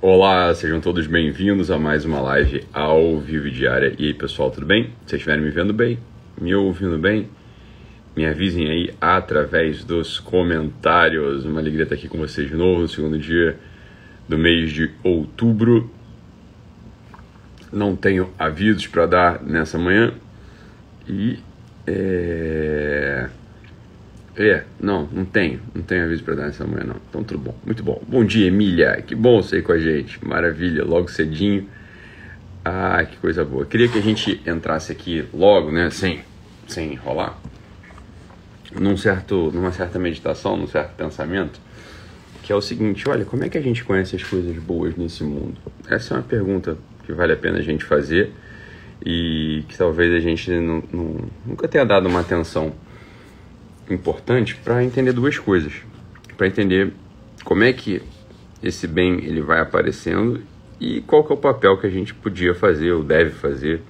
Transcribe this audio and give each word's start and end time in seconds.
Olá, 0.00 0.54
sejam 0.54 0.80
todos 0.80 1.08
bem-vindos 1.08 1.72
a 1.72 1.76
mais 1.76 2.04
uma 2.04 2.20
live 2.20 2.64
ao 2.72 3.18
vivo 3.18 3.50
diária. 3.50 3.96
E 3.98 4.06
aí, 4.06 4.14
pessoal, 4.14 4.48
tudo 4.48 4.64
bem? 4.64 4.92
Se 5.04 5.16
estiverem 5.16 5.42
me 5.42 5.50
vendo 5.50 5.72
bem, 5.72 5.98
me 6.40 6.54
ouvindo 6.54 6.96
bem, 6.96 7.28
me 8.14 8.24
avisem 8.24 8.70
aí 8.70 8.94
através 9.00 9.82
dos 9.82 10.20
comentários. 10.20 11.44
Uma 11.44 11.58
alegria 11.58 11.82
estar 11.82 11.96
aqui 11.96 12.06
com 12.06 12.16
vocês 12.16 12.48
de 12.48 12.54
novo 12.54 12.82
no 12.82 12.88
segundo 12.88 13.18
dia 13.18 13.58
do 14.28 14.38
mês 14.38 14.70
de 14.70 14.88
outubro. 15.02 15.90
Não 17.72 17.96
tenho 17.96 18.32
avisos 18.38 18.86
para 18.86 19.04
dar 19.04 19.42
nessa 19.42 19.78
manhã 19.78 20.14
e 21.08 21.40
é... 21.88 23.28
É, 24.38 24.62
não, 24.80 25.08
não 25.10 25.24
tenho. 25.24 25.60
Não 25.74 25.82
tenho 25.82 26.04
aviso 26.04 26.22
para 26.22 26.36
dar 26.36 26.46
nessa 26.46 26.64
manhã, 26.64 26.84
não. 26.84 26.96
Então, 27.10 27.24
tudo 27.24 27.40
bom. 27.40 27.54
Muito 27.66 27.82
bom. 27.82 28.00
Bom 28.06 28.24
dia, 28.24 28.46
Emília. 28.46 29.02
Que 29.02 29.16
bom 29.16 29.42
você 29.42 29.58
ir 29.58 29.62
com 29.62 29.72
a 29.72 29.78
gente. 29.78 30.24
Maravilha, 30.24 30.84
logo 30.84 31.08
cedinho. 31.08 31.68
Ah, 32.64 33.04
que 33.04 33.16
coisa 33.16 33.44
boa. 33.44 33.66
Queria 33.66 33.88
que 33.88 33.98
a 33.98 34.02
gente 34.02 34.40
entrasse 34.46 34.92
aqui 34.92 35.24
logo, 35.34 35.72
né, 35.72 35.90
sem, 35.90 36.20
sem 36.68 36.92
enrolar, 36.92 37.36
num 38.78 38.96
certo, 38.96 39.50
numa 39.52 39.72
certa 39.72 39.98
meditação, 39.98 40.56
num 40.56 40.68
certo 40.68 40.94
pensamento, 40.94 41.58
que 42.42 42.52
é 42.52 42.54
o 42.54 42.60
seguinte: 42.60 43.08
olha, 43.08 43.24
como 43.24 43.42
é 43.42 43.48
que 43.48 43.58
a 43.58 43.62
gente 43.62 43.82
conhece 43.82 44.14
as 44.14 44.22
coisas 44.22 44.54
boas 44.58 44.94
nesse 44.96 45.24
mundo? 45.24 45.54
Essa 45.88 46.14
é 46.14 46.16
uma 46.18 46.22
pergunta 46.22 46.76
que 47.06 47.12
vale 47.12 47.32
a 47.32 47.36
pena 47.36 47.58
a 47.58 47.62
gente 47.62 47.84
fazer 47.84 48.32
e 49.04 49.64
que 49.66 49.76
talvez 49.78 50.14
a 50.14 50.20
gente 50.20 50.50
não, 50.50 50.82
não, 50.92 51.16
nunca 51.46 51.66
tenha 51.66 51.86
dado 51.86 52.06
uma 52.06 52.20
atenção 52.20 52.72
importante 53.94 54.54
para 54.56 54.82
entender 54.84 55.12
duas 55.12 55.38
coisas. 55.38 55.72
Para 56.36 56.46
entender 56.46 56.92
como 57.44 57.64
é 57.64 57.72
que 57.72 58.02
esse 58.62 58.86
bem 58.86 59.24
ele 59.24 59.40
vai 59.40 59.60
aparecendo 59.60 60.42
e 60.80 61.00
qual 61.02 61.24
que 61.24 61.32
é 61.32 61.34
o 61.34 61.38
papel 61.38 61.76
que 61.78 61.86
a 61.86 61.90
gente 61.90 62.14
podia 62.14 62.54
fazer 62.54 62.92
ou 62.92 63.02
deve 63.02 63.30
fazer 63.30 63.82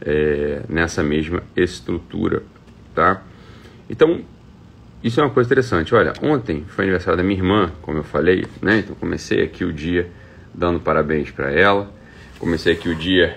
é, 0.00 0.62
nessa 0.68 1.02
mesma 1.02 1.42
estrutura, 1.56 2.42
tá? 2.94 3.22
Então, 3.88 4.22
isso 5.02 5.20
é 5.20 5.22
uma 5.22 5.30
coisa 5.30 5.48
interessante. 5.48 5.94
Olha, 5.94 6.12
ontem 6.22 6.64
foi 6.68 6.84
aniversário 6.84 7.16
da 7.16 7.22
minha 7.22 7.38
irmã, 7.38 7.72
como 7.82 7.98
eu 7.98 8.04
falei, 8.04 8.46
né? 8.62 8.78
Então 8.78 8.94
comecei 8.94 9.42
aqui 9.42 9.64
o 9.64 9.72
dia 9.72 10.08
dando 10.52 10.80
parabéns 10.80 11.30
para 11.30 11.52
ela. 11.52 11.92
Comecei 12.38 12.72
aqui 12.72 12.88
o 12.88 12.94
dia 12.94 13.36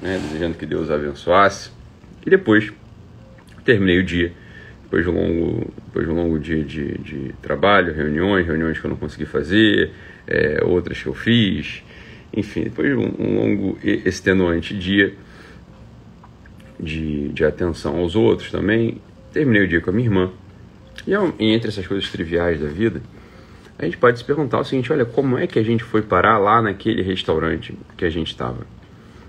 né, 0.00 0.18
desejando 0.18 0.56
que 0.56 0.66
Deus 0.66 0.90
a 0.90 0.94
abençoasse. 0.94 1.70
E 2.24 2.30
depois 2.30 2.72
terminei 3.64 3.98
o 3.98 4.04
dia 4.04 4.32
depois 4.88 5.04
de 5.04 5.10
um 5.10 5.14
longo, 5.14 5.72
depois 5.84 6.06
de 6.06 6.12
um 6.12 6.16
longo 6.16 6.38
dia 6.38 6.64
de, 6.64 6.96
de 6.98 7.34
trabalho, 7.42 7.92
reuniões, 7.92 8.46
reuniões 8.46 8.78
que 8.78 8.86
eu 8.86 8.90
não 8.90 8.96
consegui 8.96 9.26
fazer, 9.26 9.90
é, 10.26 10.62
outras 10.64 11.02
que 11.02 11.06
eu 11.06 11.14
fiz, 11.14 11.82
enfim, 12.34 12.64
depois 12.64 12.88
de 12.88 12.94
um, 12.94 13.14
um 13.18 13.38
longo 13.38 13.78
e 13.84 14.02
extenuante 14.08 14.74
dia 14.74 15.14
de, 16.80 17.28
de 17.28 17.44
atenção 17.44 17.98
aos 17.98 18.16
outros 18.16 18.50
também, 18.50 18.98
terminei 19.30 19.64
o 19.64 19.68
dia 19.68 19.80
com 19.82 19.90
a 19.90 19.92
minha 19.92 20.06
irmã. 20.06 20.30
E, 21.06 21.12
e 21.12 21.52
entre 21.52 21.68
essas 21.68 21.86
coisas 21.86 22.10
triviais 22.10 22.58
da 22.58 22.68
vida, 22.68 23.02
a 23.78 23.84
gente 23.84 23.98
pode 23.98 24.18
se 24.18 24.24
perguntar 24.24 24.58
o 24.58 24.64
seguinte: 24.64 24.90
olha, 24.90 25.04
como 25.04 25.36
é 25.36 25.46
que 25.46 25.58
a 25.58 25.62
gente 25.62 25.84
foi 25.84 26.00
parar 26.00 26.38
lá 26.38 26.62
naquele 26.62 27.02
restaurante 27.02 27.76
que 27.96 28.06
a 28.06 28.10
gente 28.10 28.28
estava? 28.28 28.66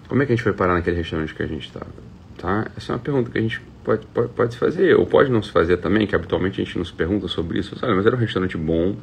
Como 0.08 0.24
é 0.24 0.26
que 0.26 0.32
a 0.32 0.36
gente 0.36 0.44
foi 0.44 0.54
parar 0.54 0.74
naquele 0.74 0.96
restaurante 0.96 1.36
que 1.36 1.44
a 1.44 1.48
gente 1.48 1.68
estava? 1.68 1.92
Tá? 2.38 2.66
Essa 2.78 2.94
é 2.94 2.96
uma 2.96 3.02
pergunta 3.02 3.30
que 3.30 3.38
a 3.38 3.42
gente 3.42 3.62
pode, 3.90 4.06
pode, 4.08 4.30
pode 4.30 4.54
se 4.54 4.60
fazer, 4.60 4.96
ou 4.96 5.06
pode 5.06 5.32
não 5.32 5.42
se 5.42 5.52
fazer 5.52 5.78
também, 5.78 6.06
que 6.06 6.16
habitualmente 6.16 6.62
a 6.62 6.64
gente 6.64 6.78
não 6.78 6.86
se 6.86 6.94
pergunta 6.94 7.28
sobre 7.28 7.60
isso. 7.60 7.78
Sabe? 7.80 7.96
Mas 7.96 8.06
era 8.06 8.16
um 8.16 8.20
restaurante 8.20 8.56
bom, 8.56 8.96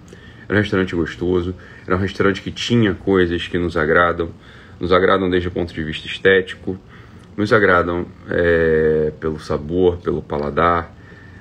era 0.49 0.57
um 0.57 0.63
restaurante 0.63 0.95
gostoso, 0.95 1.55
era 1.85 1.97
um 1.97 1.99
restaurante 1.99 2.41
que 2.41 2.53
tinha 2.53 2.95
coisas 2.95 3.49
que 3.49 3.59
nos 3.59 3.77
agradam, 3.77 4.31
nos 4.79 4.93
agradam 4.93 5.29
desde 5.29 5.49
o 5.49 5.51
ponto 5.51 5.75
de 5.75 5.83
vista 5.83 6.07
estético, 6.07 6.79
nos 7.37 7.53
agradam 7.53 8.07
é, 8.31 9.13
pelo 9.19 9.41
sabor, 9.41 9.97
pelo 9.99 10.23
paladar, 10.23 10.95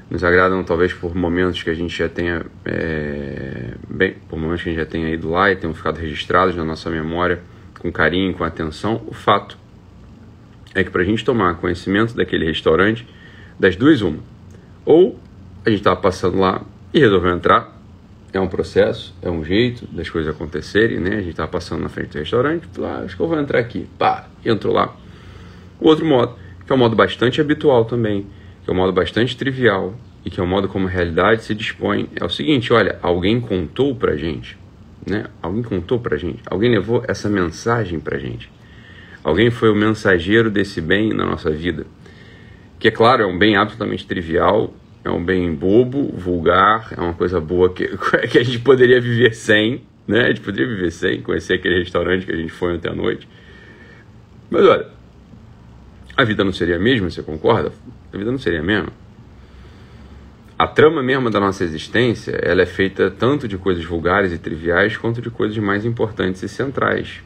nos 0.10 0.24
agradam 0.24 0.64
talvez 0.64 0.92
por 0.94 1.16
momentos 1.16 1.62
que 1.62 1.70
a 1.70 1.74
gente 1.74 1.96
já 1.96 2.10
tenha 2.10 2.46
é, 2.66 3.74
bem, 3.88 4.16
por 4.28 4.40
momentos 4.40 4.64
que 4.64 4.70
a 4.70 4.72
gente 4.72 4.82
já 4.82 4.86
tenha 4.88 5.10
ido 5.10 5.30
lá 5.30 5.52
e 5.52 5.56
tenham 5.56 5.74
ficado 5.74 5.98
registrados 5.98 6.56
na 6.56 6.66
nossa 6.66 6.90
memória 6.90 7.40
com 7.80 7.92
carinho, 7.92 8.34
com 8.34 8.44
atenção. 8.44 9.04
O 9.08 9.14
fato 9.14 9.58
é 10.74 10.84
que 10.84 10.90
para 10.90 11.04
a 11.04 11.06
gente 11.06 11.24
tomar 11.24 11.56
conhecimento 11.56 12.16
daquele 12.16 12.46
restaurante, 12.46 13.08
das 13.60 13.76
duas, 13.76 14.02
uma. 14.02 14.20
Ou 14.86 15.20
a 15.66 15.70
gente 15.70 15.80
estava 15.80 16.00
passando 16.00 16.38
lá 16.38 16.62
e 16.94 17.00
resolveu 17.00 17.32
entrar. 17.34 17.74
É 18.32 18.40
um 18.40 18.48
processo, 18.48 19.16
é 19.22 19.30
um 19.30 19.46
jeito 19.46 19.88
das 19.88 20.10
coisas 20.10 20.34
acontecerem, 20.34 21.00
né? 21.00 21.12
A 21.12 21.20
gente 21.20 21.30
estava 21.30 21.50
passando 21.50 21.82
na 21.82 21.90
frente 21.90 22.10
do 22.10 22.20
restaurante, 22.20 22.68
ah, 22.84 23.04
acho 23.06 23.16
que 23.16 23.22
eu 23.22 23.28
vou 23.28 23.40
entrar 23.40 23.60
aqui. 23.60 23.88
Pá, 23.98 24.28
entrou 24.44 24.74
lá. 24.74 24.94
O 25.80 25.88
outro 25.88 26.06
modo, 26.06 26.36
que 26.66 26.72
é 26.72 26.76
um 26.76 26.78
modo 26.78 26.98
bastante 26.98 27.40
habitual 27.40 27.86
também, 27.86 28.26
que 28.64 28.70
é 28.70 28.74
um 28.74 28.76
modo 28.76 28.92
bastante 28.92 29.38
trivial 29.38 29.96
e 30.26 30.30
que 30.30 30.40
é 30.40 30.44
um 30.44 30.48
modo 30.48 30.68
como 30.68 30.88
a 30.88 30.90
realidade 30.90 31.44
se 31.44 31.56
dispõe, 31.56 32.10
é 32.14 32.26
o 32.26 32.30
seguinte, 32.30 32.74
olha, 32.74 33.00
alguém 33.02 33.40
contou 33.40 33.96
pra 33.96 34.18
gente, 34.18 34.58
né? 35.08 35.28
Alguém 35.42 35.64
contou 35.64 35.98
pra 35.98 36.18
gente, 36.18 36.42
alguém 36.46 36.72
levou 36.72 37.06
essa 37.08 37.30
mensagem 37.30 38.02
pra 38.02 38.18
gente. 38.18 38.52
Alguém 39.24 39.50
foi 39.50 39.72
o 39.72 39.76
mensageiro 39.76 40.52
desse 40.52 40.82
bem 40.82 41.14
na 41.14 41.26
nossa 41.26 41.50
vida 41.50 41.86
que 42.86 42.90
é 42.90 42.92
claro, 42.92 43.24
é 43.24 43.26
um 43.26 43.36
bem 43.36 43.56
absolutamente 43.56 44.06
trivial, 44.06 44.72
é 45.04 45.10
um 45.10 45.24
bem 45.26 45.52
bobo, 45.56 46.14
vulgar, 46.16 46.94
é 46.96 47.02
uma 47.02 47.16
coisa 47.16 47.42
boa 47.42 47.74
que, 47.74 47.88
que 48.30 48.38
a 48.38 48.44
gente 48.44 48.60
poderia 48.60 49.02
viver 49.02 49.34
sem, 49.34 49.82
né? 50.08 50.26
A 50.26 50.28
gente 50.28 50.42
poderia 50.42 50.68
viver 50.68 50.92
sem, 50.92 51.20
conhecer 51.20 51.56
aquele 51.56 51.80
restaurante 51.80 52.28
que 52.28 52.32
a 52.32 52.36
gente 52.36 52.52
foi 52.52 52.76
ontem 52.76 52.88
à 52.88 52.94
noite. 52.94 53.28
Mas 54.52 54.64
olha, 54.66 54.86
a 56.16 56.24
vida 56.24 56.44
não 56.44 56.54
seria 56.54 56.76
a 56.76 56.80
mesma, 56.80 57.10
você 57.10 57.24
concorda? 57.24 57.72
A 58.14 58.18
vida 58.20 58.30
não 58.30 58.38
seria 58.38 58.60
a 58.60 58.64
mesma. 58.64 58.90
A 60.56 60.68
trama 60.68 61.02
mesma 61.02 61.32
da 61.32 61.40
nossa 61.40 61.64
existência, 61.64 62.34
ela 62.34 62.62
é 62.62 62.68
feita 62.68 63.10
tanto 63.10 63.48
de 63.48 63.58
coisas 63.58 63.84
vulgares 63.84 64.32
e 64.32 64.38
triviais 64.38 64.96
quanto 64.96 65.24
de 65.24 65.32
coisas 65.32 65.58
mais 65.58 65.86
importantes 65.86 66.44
e 66.44 66.48
centrais 66.48 67.24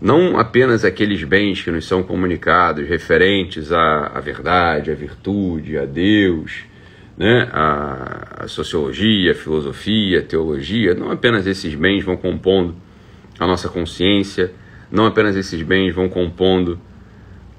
não 0.00 0.38
apenas 0.38 0.84
aqueles 0.84 1.22
bens 1.24 1.62
que 1.62 1.70
nos 1.70 1.86
são 1.86 2.02
comunicados 2.02 2.86
referentes 2.88 3.72
à, 3.72 4.12
à 4.14 4.20
verdade, 4.20 4.90
à 4.90 4.94
virtude, 4.94 5.78
a 5.78 5.86
Deus, 5.86 6.64
né? 7.16 7.48
a, 7.52 8.46
sociologia, 8.46 9.32
a 9.32 9.34
filosofia, 9.34 10.20
a 10.20 10.22
teologia, 10.22 10.94
não 10.94 11.10
apenas 11.10 11.46
esses 11.46 11.74
bens 11.74 12.04
vão 12.04 12.16
compondo 12.16 12.76
a 13.38 13.46
nossa 13.46 13.68
consciência, 13.68 14.52
não 14.90 15.06
apenas 15.06 15.34
esses 15.34 15.60
bens 15.62 15.94
vão 15.94 16.08
compondo 16.08 16.78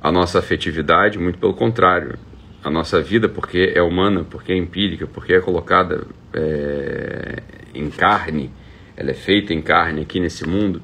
a 0.01 0.11
nossa 0.11 0.39
afetividade, 0.39 1.17
muito 1.17 1.39
pelo 1.39 1.53
contrário. 1.53 2.17
A 2.63 2.69
nossa 2.69 3.01
vida, 3.01 3.29
porque 3.29 3.71
é 3.75 3.81
humana, 3.81 4.25
porque 4.29 4.51
é 4.51 4.57
empírica, 4.57 5.07
porque 5.07 5.33
é 5.33 5.39
colocada 5.39 6.05
é, 6.33 7.41
em 7.73 7.89
carne, 7.89 8.51
ela 8.95 9.11
é 9.11 9.13
feita 9.13 9.53
em 9.53 9.61
carne 9.61 10.01
aqui 10.01 10.19
nesse 10.19 10.47
mundo, 10.47 10.81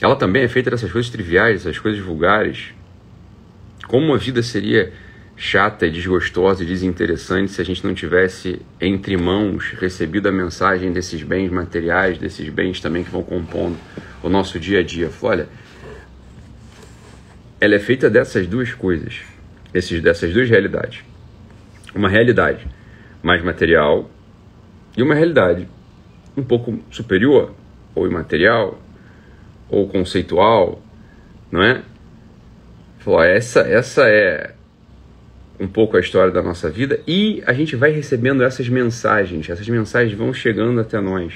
ela 0.00 0.16
também 0.16 0.42
é 0.42 0.48
feita 0.48 0.70
dessas 0.70 0.92
coisas 0.92 1.10
triviais, 1.10 1.64
dessas 1.64 1.78
coisas 1.78 2.00
vulgares. 2.00 2.74
Como 3.86 4.14
a 4.14 4.18
vida 4.18 4.42
seria 4.42 4.92
chata, 5.36 5.90
desgostosa 5.90 6.62
e 6.62 6.66
desinteressante 6.66 7.52
se 7.52 7.60
a 7.60 7.64
gente 7.64 7.84
não 7.84 7.94
tivesse 7.94 8.60
entre 8.80 9.16
mãos 9.16 9.70
recebido 9.78 10.28
a 10.28 10.32
mensagem 10.32 10.92
desses 10.92 11.22
bens 11.22 11.50
materiais, 11.50 12.18
desses 12.18 12.48
bens 12.48 12.80
também 12.80 13.04
que 13.04 13.10
vão 13.10 13.22
compondo 13.22 13.76
o 14.22 14.28
nosso 14.28 14.58
dia 14.58 14.80
a 14.80 14.82
dia. 14.82 15.10
Olha, 15.22 15.46
ela 17.60 17.74
é 17.74 17.78
feita 17.78 18.10
dessas 18.10 18.46
duas 18.46 18.72
coisas, 18.72 19.20
esses, 19.72 20.00
dessas 20.02 20.32
duas 20.32 20.48
realidades. 20.48 21.04
Uma 21.94 22.08
realidade 22.08 22.66
mais 23.22 23.42
material 23.42 24.10
e 24.96 25.02
uma 25.02 25.14
realidade 25.14 25.68
um 26.36 26.42
pouco 26.42 26.78
superior 26.90 27.54
ou 27.94 28.06
imaterial 28.06 28.78
ou 29.68 29.88
conceitual, 29.88 30.80
não 31.50 31.62
é? 31.62 31.82
Falou, 32.98 33.22
essa, 33.22 33.60
essa 33.60 34.02
é 34.08 34.54
um 35.58 35.66
pouco 35.66 35.96
a 35.96 36.00
história 36.00 36.32
da 36.32 36.42
nossa 36.42 36.68
vida 36.68 37.00
e 37.06 37.42
a 37.46 37.52
gente 37.52 37.76
vai 37.76 37.90
recebendo 37.90 38.42
essas 38.42 38.68
mensagens, 38.68 39.48
essas 39.48 39.68
mensagens 39.68 40.16
vão 40.16 40.32
chegando 40.32 40.80
até 40.80 41.00
nós. 41.00 41.32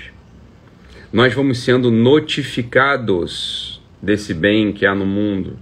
Nós 1.13 1.35
vamos 1.35 1.59
sendo 1.65 1.91
notificados 1.91 3.81
desse 4.01 4.33
bem 4.33 4.73
que 4.73 4.87
há 4.87 4.95
no 4.95 5.07
mundo. 5.07 5.59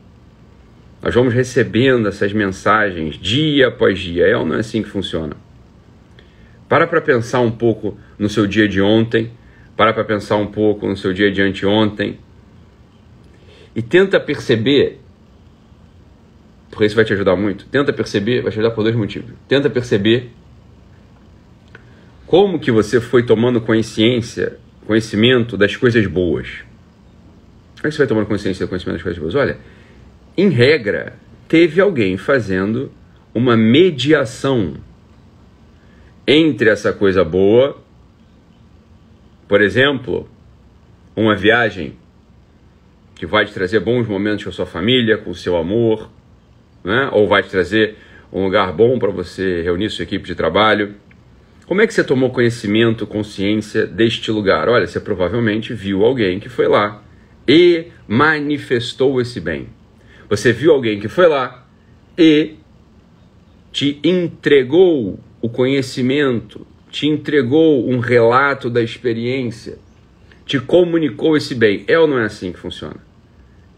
Nós 1.03 1.14
vamos 1.14 1.32
recebendo 1.32 2.09
essas 2.09 2.32
mensagens 2.32 3.17
dia 3.17 3.69
após 3.69 3.99
dia. 3.99 4.26
É 4.26 4.37
ou 4.37 4.44
não 4.44 4.56
é 4.56 4.61
assim 4.61 4.82
que 4.82 4.88
funciona? 4.88 5.35
Para 6.69 6.87
para 6.87 7.00
pensar 7.00 7.41
um 7.41 7.50
pouco 7.50 7.97
no 8.19 8.29
seu 8.29 8.47
dia 8.47 8.69
de 8.69 8.81
ontem, 8.82 9.31
para 9.76 9.93
para 9.93 10.05
pensar 10.05 10.37
um 10.37 10.47
pouco 10.47 10.87
no 10.87 10.97
seu 10.97 11.14
dia 11.14 11.31
de 11.31 11.41
anteontem, 11.41 12.19
e 13.75 13.82
tenta 13.82 14.19
perceber, 14.19 15.00
porque 16.70 16.87
isso 16.87 16.97
vai 16.97 17.05
te 17.05 17.12
ajudar 17.12 17.37
muito. 17.37 17.67
Tenta 17.67 17.93
perceber, 17.93 18.43
vai 18.43 18.50
te 18.50 18.59
ajudar 18.59 18.75
por 18.75 18.82
dois 18.82 18.97
motivos. 18.97 19.31
Tenta 19.47 19.69
perceber 19.70 20.31
como 22.26 22.59
que 22.59 22.70
você 22.70 23.00
foi 23.00 23.23
tomando 23.23 23.61
consciência, 23.61 24.59
conhecimento 24.87 25.56
das 25.56 25.76
coisas 25.76 26.06
boas. 26.06 26.62
Como 27.76 27.87
é 27.87 27.88
que 27.88 27.93
você 27.93 27.99
vai 27.99 28.06
tomando 28.06 28.26
consciência 28.26 28.67
do 28.67 28.69
conhecimento 28.69 28.97
das 28.97 29.03
coisas 29.03 29.20
boas? 29.20 29.35
Olha, 29.35 29.59
em 30.37 30.50
regra, 30.50 31.14
teve 31.49 31.81
alguém 31.81 32.17
fazendo 32.17 32.93
uma 33.35 33.56
mediação 33.56 34.75
entre 36.26 36.69
essa 36.69 36.93
coisa 36.93 37.25
boa, 37.25 37.82
por 39.49 39.62
exemplo, 39.62 40.29
uma 41.17 41.35
viagem 41.35 41.97
que 43.19 43.26
vai 43.26 43.44
te 43.44 43.53
trazer 43.53 43.81
bons 43.81 44.06
momentos 44.06 44.44
com 44.44 44.50
a 44.50 44.53
sua 44.53 44.65
família, 44.65 45.19
com 45.19 45.31
o 45.31 45.35
seu 45.35 45.56
amor, 45.56 46.09
né? 46.85 47.11
ou 47.12 47.26
vai 47.26 47.43
te 47.43 47.50
trazer 47.50 47.97
um 48.32 48.44
lugar 48.44 48.73
bom 48.73 48.97
para 48.97 49.11
você 49.11 49.61
reunir 49.62 49.91
sua 49.91 50.05
equipe 50.05 50.25
de 50.25 50.37
trabalho. 50.37 50.94
Como 51.67 51.82
é 51.82 51.87
que 51.87 51.93
você 51.93 52.05
tomou 52.05 52.31
conhecimento, 52.31 53.06
consciência 53.06 53.87
deste 53.87 54.31
lugar? 54.31 54.69
Olha, 54.69 54.87
você 54.87 55.00
provavelmente 55.00 55.75
viu 55.75 56.05
alguém 56.05 56.38
que 56.38 56.49
foi 56.49 56.69
lá 56.69 57.03
e 57.47 57.87
manifestou 58.06 59.21
esse 59.21 59.41
bem. 59.41 59.69
Você 60.31 60.53
viu 60.53 60.73
alguém 60.73 61.00
que 61.00 61.09
foi 61.09 61.26
lá 61.26 61.67
e 62.17 62.55
te 63.73 63.99
entregou 64.05 65.19
o 65.43 65.49
conhecimento, 65.49 66.64
te 66.91 67.09
entregou 67.09 67.88
um 67.88 67.99
relato 67.99 68.71
da 68.71 68.81
experiência, 68.81 69.79
te 70.47 70.61
comunicou 70.61 71.37
esse 71.37 71.55
bem. 71.55 71.85
É 71.88 71.99
ou 71.99 72.06
não 72.06 72.19
é 72.19 72.25
assim 72.25 72.53
que 72.53 72.59
funciona? 72.59 73.08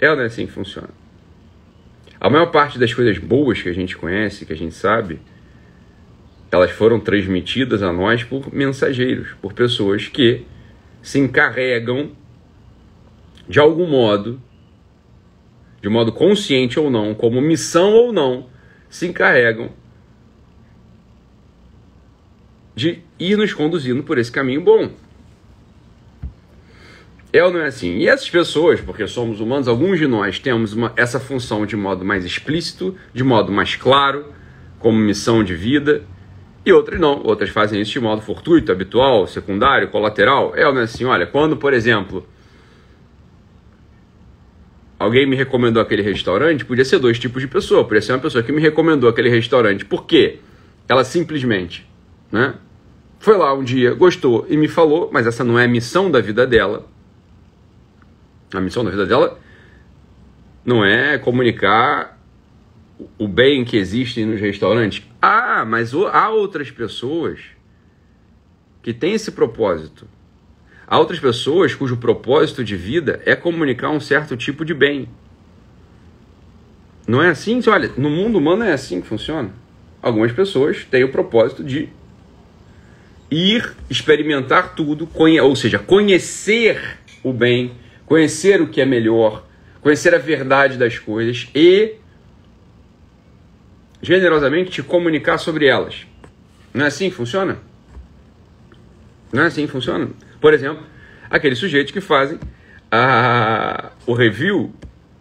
É 0.00 0.08
não 0.14 0.23
é 0.23 0.26
assim 0.26 0.47
que 0.47 0.52
funciona? 0.52 0.88
A 2.20 2.29
maior 2.29 2.47
parte 2.47 2.79
das 2.79 2.93
coisas 2.93 3.19
boas 3.19 3.61
que 3.61 3.69
a 3.69 3.73
gente 3.73 3.97
conhece, 3.97 4.47
que 4.47 4.52
a 4.52 4.56
gente 4.56 4.75
sabe, 4.75 5.20
elas 6.50 6.70
foram 6.70 6.99
transmitidas 6.99 7.82
a 7.82 7.93
nós 7.93 8.25
por 8.25 8.52
mensageiros, 8.52 9.35
por 9.41 9.52
pessoas 9.52 10.08
que 10.08 10.44
se 11.02 11.19
encarregam 11.19 12.12
de 13.49 13.58
algum 13.58 13.87
modo, 13.87 14.41
de 15.81 15.88
modo 15.88 16.12
consciente 16.12 16.79
ou 16.79 16.91
não, 16.91 17.14
como 17.14 17.41
missão 17.41 17.93
ou 17.93 18.12
não, 18.12 18.49
se 18.88 19.06
encarregam 19.06 19.70
de 22.75 23.03
ir 23.19 23.37
nos 23.37 23.53
conduzindo 23.53 24.03
por 24.03 24.19
esse 24.19 24.31
caminho 24.31 24.61
bom. 24.61 24.91
É 27.32 27.44
ou 27.44 27.53
não 27.53 27.61
é 27.61 27.67
assim? 27.67 27.99
E 27.99 28.09
essas 28.09 28.29
pessoas, 28.29 28.81
porque 28.81 29.06
somos 29.06 29.41
humanos, 29.41 29.69
alguns 29.69 29.99
de 29.99 30.06
nós 30.06 30.38
temos 30.38 30.73
uma, 30.73 30.93
essa 30.97 31.21
função 31.21 31.65
de 31.65 31.77
modo 31.77 32.05
mais 32.05 32.25
explícito, 32.25 32.97
de 33.15 33.23
modo 33.23 33.53
mais 33.53 33.77
claro, 33.77 34.27
como 34.81 34.99
missão 34.99 35.44
de 35.44 35.55
vida, 35.55 36.03
e 36.65 36.73
outras 36.73 36.99
não. 36.99 37.23
Outras 37.23 37.50
fazem 37.50 37.81
isso 37.81 37.93
de 37.93 38.00
modo 38.00 38.21
fortuito, 38.21 38.73
habitual, 38.73 39.27
secundário, 39.27 39.88
colateral. 39.88 40.53
É 40.56 40.67
ou 40.67 40.75
não 40.75 40.81
é 40.81 40.85
assim? 40.85 41.05
Olha, 41.05 41.27
quando, 41.27 41.56
por 41.56 41.73
exemplo, 41.73 42.27
alguém 44.99 45.27
me 45.27 45.37
recomendou 45.37 45.81
aquele 45.81 46.03
restaurante, 46.03 46.65
podia 46.65 46.85
ser 46.85 46.99
dois 46.99 47.19
tipos 47.19 47.41
de 47.41 47.49
pessoa. 47.49 47.85
Podia 47.85 48.03
ser 48.03 48.12
uma 48.12 48.19
pessoa 48.19 48.43
que 48.43 48.53
me 48.53 48.61
recomendou 48.61 49.09
aquele 49.09 49.31
restaurante. 49.31 49.85
Por 49.85 50.05
quê? 50.05 50.41
Ela 50.88 51.05
simplesmente, 51.05 51.88
né? 52.31 52.55
Foi 53.21 53.37
lá 53.37 53.55
um 53.55 53.62
dia, 53.62 53.93
gostou 53.94 54.47
e 54.49 54.56
me 54.56 54.67
falou, 54.67 55.11
mas 55.12 55.27
essa 55.27 55.44
não 55.44 55.59
é 55.59 55.65
a 55.67 55.69
missão 55.69 56.11
da 56.11 56.21
vida 56.21 56.47
dela. 56.47 56.87
A 58.52 58.61
missão 58.61 58.85
da 58.85 58.91
vida 58.91 59.06
dela 59.06 59.38
não 60.64 60.85
é 60.85 61.19
comunicar 61.19 62.19
o 63.19 63.26
bem 63.26 63.64
que 63.64 63.76
existe 63.76 64.25
nos 64.25 64.41
restaurantes. 64.41 65.02
Ah, 65.20 65.64
mas 65.64 65.93
há 65.94 66.31
outras 66.31 66.70
pessoas 66.70 67.41
que 68.82 68.93
têm 68.93 69.14
esse 69.14 69.31
propósito. 69.32 70.06
Há 70.87 70.99
outras 70.99 71.20
pessoas 71.20 71.75
cujo 71.75 71.97
propósito 71.97 72.64
de 72.64 72.76
vida 72.76 73.23
é 73.25 73.37
comunicar 73.37 73.91
um 73.91 74.00
certo 74.00 74.37
tipo 74.37 74.64
de 74.64 74.75
bem. 74.75 75.08
Não 77.06 77.23
é 77.23 77.29
assim? 77.29 77.61
Olha, 77.69 77.91
no 77.96 78.11
mundo 78.11 78.38
humano 78.38 78.64
é 78.64 78.73
assim 78.73 79.00
que 79.00 79.06
funciona. 79.06 79.50
Algumas 80.03 80.32
pessoas 80.32 80.85
têm 80.85 81.05
o 81.05 81.12
propósito 81.12 81.62
de 81.62 81.88
ir 83.31 83.76
experimentar 83.88 84.75
tudo, 84.75 85.08
ou 85.43 85.56
seja, 85.56 85.79
conhecer 85.79 86.99
o 87.23 87.32
bem, 87.32 87.73
conhecer 88.10 88.60
o 88.60 88.66
que 88.66 88.80
é 88.80 88.84
melhor, 88.84 89.46
conhecer 89.80 90.12
a 90.12 90.18
verdade 90.18 90.76
das 90.76 90.98
coisas 90.98 91.48
e 91.54 91.94
generosamente 94.02 94.68
te 94.68 94.82
comunicar 94.82 95.38
sobre 95.38 95.66
elas. 95.66 96.08
Não 96.74 96.84
é 96.84 96.88
assim 96.88 97.08
que 97.08 97.14
funciona? 97.14 97.58
Não 99.32 99.44
é 99.44 99.46
assim 99.46 99.64
que 99.64 99.70
funciona? 99.70 100.08
Por 100.40 100.52
exemplo, 100.52 100.84
aqueles 101.30 101.56
sujeitos 101.56 101.92
que 101.92 102.00
fazem 102.00 102.40
a, 102.90 103.92
o 104.04 104.12
review, 104.12 104.74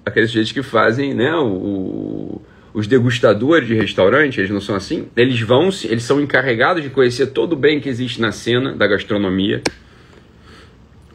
aqueles 0.04 0.32
sujeitos 0.32 0.52
que 0.52 0.64
fazem 0.64 1.14
né, 1.14 1.36
o, 1.36 2.42
os 2.74 2.88
degustadores 2.88 3.68
de 3.68 3.76
restaurante, 3.76 4.40
eles 4.40 4.50
não 4.50 4.62
são 4.62 4.76
assim? 4.76 5.10
Eles 5.16 5.40
vão, 5.42 5.70
eles 5.84 6.02
são 6.02 6.20
encarregados 6.20 6.82
de 6.82 6.90
conhecer 6.90 7.28
todo 7.28 7.54
o 7.54 7.56
bem 7.56 7.80
que 7.80 7.88
existe 7.88 8.20
na 8.20 8.32
cena 8.32 8.74
da 8.74 8.88
gastronomia, 8.88 9.62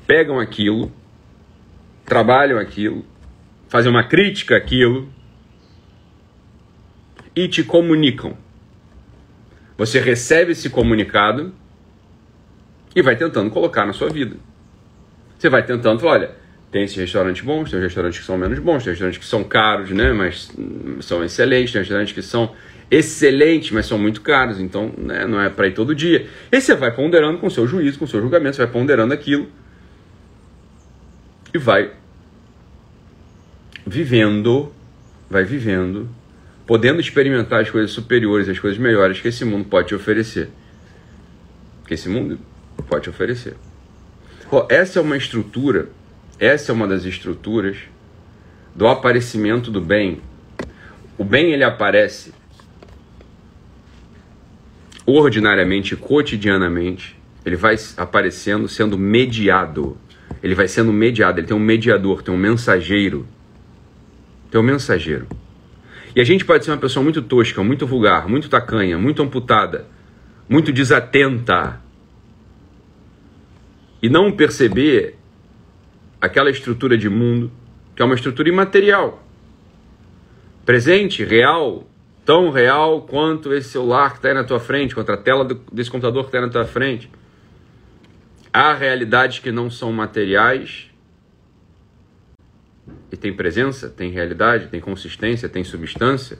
pegam 0.06 0.38
aquilo, 0.38 0.92
trabalham 2.04 2.58
aquilo, 2.58 3.04
fazem 3.68 3.90
uma 3.90 4.04
crítica 4.04 4.56
àquilo 4.56 5.08
e 7.34 7.48
te 7.48 7.62
comunicam. 7.62 8.36
Você 9.76 9.98
recebe 9.98 10.52
esse 10.52 10.70
comunicado 10.70 11.52
e 12.94 13.02
vai 13.02 13.16
tentando 13.16 13.50
colocar 13.50 13.84
na 13.84 13.92
sua 13.92 14.08
vida. 14.08 14.36
Você 15.36 15.48
vai 15.48 15.64
tentando 15.64 16.06
olha, 16.06 16.30
tem 16.70 16.84
esses 16.84 16.96
restaurantes 16.96 17.44
bons, 17.44 17.70
tem 17.70 17.80
restaurantes 17.80 18.20
que 18.20 18.24
são 18.24 18.38
menos 18.38 18.58
bons, 18.58 18.84
tem 18.84 18.92
restaurantes 18.92 19.18
que 19.18 19.26
são 19.26 19.42
caros, 19.42 19.90
né, 19.90 20.12
mas 20.12 20.52
são 21.00 21.24
excelentes, 21.24 21.72
tem 21.72 21.80
restaurantes 21.80 22.12
que 22.12 22.22
são 22.22 22.54
excelentes, 22.90 23.72
mas 23.72 23.86
são 23.86 23.98
muito 23.98 24.20
caros, 24.20 24.60
então 24.60 24.92
né, 24.96 25.26
não 25.26 25.40
é 25.40 25.48
para 25.48 25.66
ir 25.66 25.72
todo 25.72 25.94
dia. 25.94 26.28
E 26.52 26.60
você 26.60 26.74
vai 26.74 26.94
ponderando 26.94 27.38
com 27.38 27.48
o 27.48 27.50
seu 27.50 27.66
juízo, 27.66 27.98
com 27.98 28.04
o 28.04 28.08
seu 28.08 28.20
julgamento, 28.20 28.56
você 28.56 28.62
vai 28.62 28.72
ponderando 28.72 29.12
aquilo 29.12 29.48
e 31.54 31.58
vai 31.58 31.92
vivendo, 33.86 34.72
vai 35.30 35.44
vivendo, 35.44 36.08
podendo 36.66 37.00
experimentar 37.00 37.62
as 37.62 37.70
coisas 37.70 37.92
superiores, 37.92 38.48
as 38.48 38.58
coisas 38.58 38.78
melhores 38.78 39.20
que 39.20 39.28
esse 39.28 39.44
mundo 39.44 39.66
pode 39.66 39.88
te 39.88 39.94
oferecer. 39.94 40.50
Que 41.86 41.94
esse 41.94 42.08
mundo 42.08 42.40
pode 42.88 43.04
te 43.04 43.10
oferecer. 43.10 43.54
Essa 44.68 44.98
é 44.98 45.02
uma 45.02 45.16
estrutura, 45.16 45.88
essa 46.40 46.72
é 46.72 46.74
uma 46.74 46.88
das 46.88 47.04
estruturas 47.04 47.76
do 48.74 48.88
aparecimento 48.88 49.70
do 49.70 49.80
bem. 49.80 50.20
O 51.16 51.22
bem 51.22 51.52
ele 51.52 51.62
aparece 51.62 52.32
ordinariamente, 55.06 55.94
cotidianamente, 55.94 57.16
ele 57.44 57.56
vai 57.56 57.76
aparecendo 57.96 58.68
sendo 58.68 58.98
mediado. 58.98 59.96
Ele 60.42 60.54
vai 60.54 60.68
sendo 60.68 60.92
mediado, 60.92 61.40
ele 61.40 61.46
tem 61.46 61.56
um 61.56 61.60
mediador, 61.60 62.22
tem 62.22 62.34
um 62.34 62.38
mensageiro. 62.38 63.26
Tem 64.50 64.60
um 64.60 64.64
mensageiro. 64.64 65.26
E 66.14 66.20
a 66.20 66.24
gente 66.24 66.44
pode 66.44 66.64
ser 66.64 66.70
uma 66.70 66.78
pessoa 66.78 67.02
muito 67.02 67.20
tosca, 67.22 67.62
muito 67.62 67.86
vulgar, 67.86 68.28
muito 68.28 68.48
tacanha, 68.48 68.96
muito 68.96 69.22
amputada, 69.22 69.86
muito 70.48 70.72
desatenta. 70.72 71.80
E 74.00 74.08
não 74.08 74.30
perceber 74.30 75.16
aquela 76.20 76.50
estrutura 76.50 76.96
de 76.96 77.08
mundo 77.08 77.50
que 77.94 78.02
é 78.02 78.04
uma 78.04 78.14
estrutura 78.14 78.48
imaterial. 78.48 79.22
Presente, 80.64 81.24
real, 81.24 81.86
tão 82.24 82.50
real 82.50 83.02
quanto 83.02 83.52
esse 83.52 83.68
celular 83.70 84.10
que 84.10 84.16
está 84.16 84.28
aí 84.28 84.34
na 84.34 84.44
tua 84.44 84.58
frente, 84.58 84.94
quanto 84.94 85.12
a 85.12 85.16
tela 85.16 85.44
do, 85.44 85.60
desse 85.72 85.90
computador 85.90 86.24
que 86.24 86.28
está 86.28 86.38
aí 86.38 86.44
na 86.44 86.50
tua 86.50 86.64
frente. 86.64 87.10
Há 88.56 88.72
realidades 88.72 89.40
que 89.40 89.50
não 89.50 89.68
são 89.68 89.92
materiais 89.92 90.88
e 93.10 93.16
tem 93.16 93.34
presença, 93.34 93.88
tem 93.88 94.12
realidade, 94.12 94.68
tem 94.68 94.80
consistência, 94.80 95.48
tem 95.48 95.64
substância. 95.64 96.38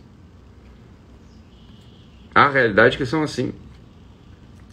Há 2.33 2.49
realidades 2.49 2.97
que 2.97 3.05
são 3.05 3.25
assim. 3.25 3.53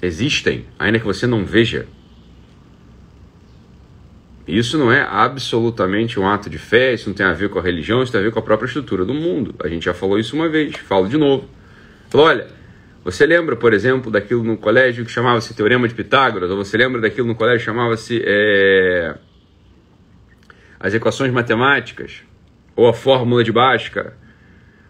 Existem, 0.04 0.68
ainda 0.78 1.00
que 1.00 1.06
você 1.06 1.26
não 1.26 1.44
veja. 1.44 1.88
Isso 4.48 4.78
não 4.78 4.92
é 4.92 5.02
absolutamente 5.02 6.20
um 6.20 6.28
ato 6.28 6.48
de 6.48 6.60
fé, 6.60 6.94
isso 6.94 7.10
não 7.10 7.16
tem 7.16 7.26
a 7.26 7.34
ver 7.34 7.50
com 7.50 7.58
a 7.58 7.62
religião, 7.64 8.04
isso 8.04 8.12
tem 8.12 8.22
a 8.22 8.24
ver 8.24 8.32
com 8.32 8.38
a 8.38 8.44
própria 8.44 8.68
estrutura 8.68 9.04
do 9.04 9.16
mundo. 9.16 9.56
A 9.64 9.68
gente 9.68 9.86
já 9.86 9.96
falou 9.96 10.20
isso 10.20 10.36
uma 10.36 10.48
vez, 10.48 10.76
falo 10.76 11.10
de 11.10 11.18
novo. 11.18 11.50
Falou, 12.08 12.28
olha, 12.28 12.61
você 13.03 13.25
lembra, 13.25 13.55
por 13.55 13.74
exemplo, 13.74 14.12
daquilo 14.12 14.43
no 14.43 14.58
colégio 14.58 15.03
que 15.03 15.12
chamava-se 15.12 15.55
Teorema 15.55 15.88
de 15.88 15.96
Pitágoras? 15.96 16.51
Ou 16.51 16.58
você 16.58 16.77
lembra 16.77 17.01
daquilo 17.01 17.27
no 17.27 17.36
colégio 17.36 17.60
que 17.60 17.65
chamava-se 17.65 18.22
é, 18.24 19.15
as 20.79 20.93
equações 20.93 21.31
matemáticas? 21.31 22.22
Ou 22.75 22.88
a 22.88 22.93
fórmula 22.93 23.43
de 23.43 23.51
Bhaskara? 23.51 24.15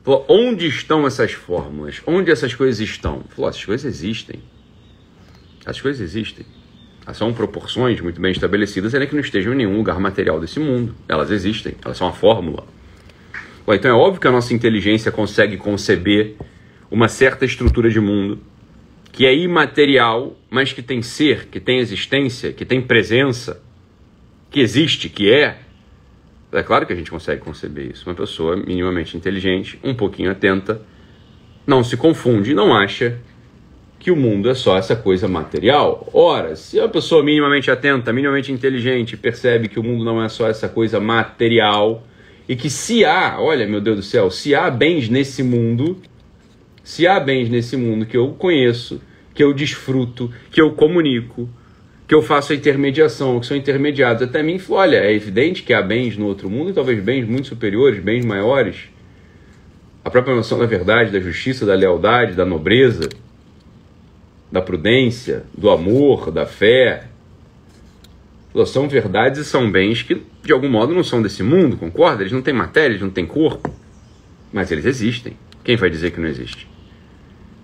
Falou, 0.03 0.25
onde 0.27 0.67
estão 0.67 1.07
essas 1.07 1.31
fórmulas? 1.31 2.01
Onde 2.05 2.31
essas 2.31 2.53
coisas 2.53 2.79
estão? 2.81 3.23
Falou, 3.29 3.49
essas 3.49 3.63
coisas 3.63 3.85
existem. 3.85 4.41
As 5.65 5.79
coisas 5.79 6.01
existem. 6.01 6.45
são 7.13 7.33
proporções 7.33 8.01
muito 8.01 8.19
bem 8.19 8.31
estabelecidas, 8.31 8.93
ainda 8.93 9.07
que 9.07 9.13
não 9.13 9.21
estejam 9.21 9.53
em 9.53 9.57
nenhum 9.57 9.77
lugar 9.77 9.99
material 9.99 10.39
desse 10.39 10.59
mundo. 10.59 10.93
Elas 11.07 11.31
existem, 11.31 11.75
elas 11.83 11.97
são 11.97 12.07
uma 12.07 12.13
fórmula. 12.13 12.65
Bom, 13.65 13.73
então 13.73 13.89
é 13.89 13.93
óbvio 13.93 14.19
que 14.19 14.27
a 14.27 14.31
nossa 14.31 14.53
inteligência 14.53 15.11
consegue 15.11 15.55
conceber 15.55 16.35
uma 16.91 17.07
certa 17.07 17.45
estrutura 17.45 17.89
de 17.89 17.99
mundo 17.99 18.39
que 19.11 19.25
é 19.25 19.35
imaterial, 19.35 20.37
mas 20.49 20.71
que 20.71 20.81
tem 20.81 21.01
ser, 21.01 21.47
que 21.47 21.59
tem 21.59 21.79
existência, 21.79 22.53
que 22.53 22.65
tem 22.65 22.81
presença, 22.81 23.61
que 24.49 24.59
existe, 24.59 25.09
que 25.09 25.31
é. 25.31 25.59
É 26.51 26.63
claro 26.63 26.85
que 26.85 26.93
a 26.93 26.95
gente 26.95 27.09
consegue 27.09 27.41
conceber 27.41 27.91
isso. 27.91 28.07
Uma 28.09 28.15
pessoa 28.15 28.55
minimamente 28.55 29.15
inteligente, 29.17 29.79
um 29.83 29.93
pouquinho 29.93 30.31
atenta, 30.31 30.81
não 31.65 31.83
se 31.83 31.97
confunde, 31.97 32.53
não 32.53 32.73
acha 32.73 33.19
que 33.99 34.11
o 34.11 34.15
mundo 34.15 34.49
é 34.49 34.53
só 34.53 34.77
essa 34.77 34.95
coisa 34.95 35.27
material. 35.27 36.09
Ora, 36.13 36.55
se 36.55 36.79
a 36.79 36.89
pessoa 36.89 37.23
minimamente 37.23 37.69
atenta, 37.69 38.11
minimamente 38.11 38.51
inteligente, 38.51 39.15
percebe 39.15 39.67
que 39.67 39.79
o 39.79 39.83
mundo 39.83 40.03
não 40.03 40.21
é 40.21 40.27
só 40.27 40.49
essa 40.49 40.67
coisa 40.67 40.99
material 40.99 42.03
e 42.49 42.55
que 42.55 42.69
se 42.69 43.05
há, 43.05 43.37
olha 43.39 43.67
meu 43.67 43.79
Deus 43.79 43.97
do 43.97 44.03
céu, 44.03 44.31
se 44.31 44.55
há 44.55 44.69
bens 44.71 45.07
nesse 45.07 45.43
mundo, 45.43 46.01
se 46.83 47.07
há 47.07 47.19
bens 47.19 47.49
nesse 47.49 47.77
mundo 47.77 48.05
que 48.05 48.17
eu 48.17 48.29
conheço, 48.29 49.01
que 49.33 49.43
eu 49.43 49.53
desfruto, 49.53 50.31
que 50.49 50.61
eu 50.61 50.71
comunico, 50.71 51.49
que 52.07 52.15
eu 52.15 52.21
faço 52.21 52.51
a 52.51 52.55
intermediação, 52.55 53.39
que 53.39 53.45
são 53.45 53.55
intermediados 53.55 54.21
até 54.21 54.43
mim, 54.43 54.59
olha, 54.69 54.97
é 54.97 55.13
evidente 55.13 55.63
que 55.63 55.73
há 55.73 55.81
bens 55.81 56.17
no 56.17 56.25
outro 56.25 56.49
mundo, 56.49 56.71
e 56.71 56.73
talvez 56.73 57.01
bens 57.01 57.25
muito 57.25 57.47
superiores, 57.47 57.99
bens 57.99 58.25
maiores. 58.25 58.89
A 60.03 60.09
própria 60.09 60.35
noção 60.35 60.59
da 60.59 60.65
verdade, 60.65 61.11
da 61.11 61.19
justiça, 61.19 61.65
da 61.65 61.75
lealdade, 61.75 62.33
da 62.33 62.43
nobreza, 62.43 63.07
da 64.51 64.61
prudência, 64.61 65.43
do 65.57 65.69
amor, 65.69 66.31
da 66.31 66.45
fé. 66.45 67.05
São 68.65 68.89
verdades 68.89 69.39
e 69.39 69.45
são 69.45 69.71
bens 69.71 70.01
que, 70.01 70.21
de 70.43 70.51
algum 70.51 70.67
modo, 70.67 70.93
não 70.93 71.05
são 71.05 71.21
desse 71.21 71.41
mundo, 71.41 71.77
concorda? 71.77 72.23
Eles 72.23 72.33
não 72.33 72.41
têm 72.41 72.53
matéria, 72.53 72.89
eles 72.89 73.01
não 73.01 73.09
têm 73.09 73.25
corpo, 73.25 73.73
mas 74.51 74.69
eles 74.71 74.85
existem. 74.85 75.37
Quem 75.63 75.77
vai 75.77 75.89
dizer 75.89 76.11
que 76.11 76.19
não 76.19 76.27
existe? 76.27 76.67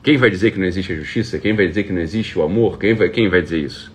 Quem 0.08 0.16
vai 0.16 0.30
dizer 0.30 0.52
que 0.52 0.58
não 0.58 0.66
existe 0.66 0.94
a 0.94 0.96
justiça? 0.96 1.38
Quem 1.38 1.54
vai 1.54 1.68
dizer 1.68 1.84
que 1.84 1.92
não 1.92 2.00
existe 2.00 2.40
o 2.40 2.42
amor? 2.42 2.80
Quem 2.80 2.94
vai, 2.94 3.10
quem 3.10 3.28
vai 3.28 3.42
dizer 3.42 3.60
isso? 3.60 3.92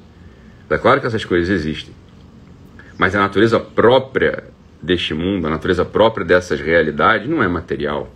É 0.68 0.76
claro 0.76 1.00
que 1.00 1.06
essas 1.06 1.24
coisas 1.24 1.48
existem. 1.48 1.94
Mas 2.98 3.14
a 3.14 3.18
natureza 3.18 3.58
própria 3.58 4.44
deste 4.82 5.14
mundo, 5.14 5.46
a 5.46 5.50
natureza 5.50 5.86
própria 5.86 6.22
dessas 6.22 6.60
realidades, 6.60 7.26
não 7.26 7.42
é 7.42 7.48
material. 7.48 8.14